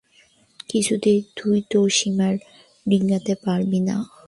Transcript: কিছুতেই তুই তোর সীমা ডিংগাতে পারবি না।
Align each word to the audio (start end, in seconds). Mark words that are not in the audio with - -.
কিছুতেই 0.69 1.19
তুই 1.35 1.57
তোর 1.69 1.87
সীমা 1.89 2.27
ডিংগাতে 2.85 3.33
পারবি 3.45 3.79
না। 3.79 3.95